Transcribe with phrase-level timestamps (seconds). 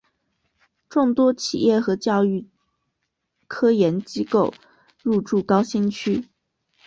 [0.89, 2.47] 众多企业和教育
[3.47, 4.51] 科研机构
[5.03, 6.27] 入驻高新区。